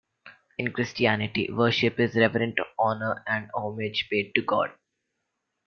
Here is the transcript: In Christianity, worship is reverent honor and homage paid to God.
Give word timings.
In 0.57 0.71
Christianity, 0.71 1.51
worship 1.51 1.99
is 1.99 2.15
reverent 2.15 2.57
honor 2.79 3.23
and 3.27 3.51
homage 3.55 4.07
paid 4.09 4.33
to 4.33 4.41
God. 4.41 4.71